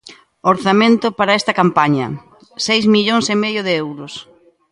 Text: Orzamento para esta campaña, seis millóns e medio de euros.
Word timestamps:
Orzamento 0.53 1.07
para 1.17 1.37
esta 1.39 1.57
campaña, 1.61 2.07
seis 2.67 2.83
millóns 2.93 3.25
e 3.33 3.35
medio 3.43 3.61
de 3.67 3.73
euros. 3.85 4.13